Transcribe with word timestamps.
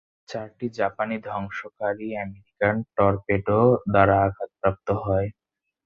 চারটি 0.29 0.67
জাপানি 0.77 1.15
ধ্বংসকারীই 1.27 2.13
American 2.23 2.75
torpedo 2.95 3.59
দ্বারা 3.91 4.15
আঘাতপ্রাপ্ত 4.25 4.87
হয়। 5.03 5.27